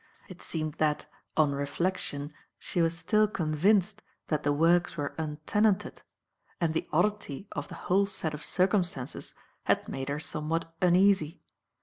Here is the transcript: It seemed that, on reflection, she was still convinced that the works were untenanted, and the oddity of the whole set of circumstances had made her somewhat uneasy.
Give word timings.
It 0.27 0.41
seemed 0.41 0.73
that, 0.79 1.05
on 1.37 1.51
reflection, 1.51 2.33
she 2.57 2.81
was 2.81 2.97
still 2.97 3.27
convinced 3.27 4.01
that 4.29 4.41
the 4.41 4.51
works 4.51 4.97
were 4.97 5.13
untenanted, 5.19 6.01
and 6.59 6.73
the 6.73 6.87
oddity 6.91 7.47
of 7.51 7.67
the 7.67 7.75
whole 7.85 8.07
set 8.07 8.33
of 8.33 8.43
circumstances 8.43 9.35
had 9.65 9.87
made 9.87 10.09
her 10.09 10.19
somewhat 10.19 10.73
uneasy. 10.81 11.43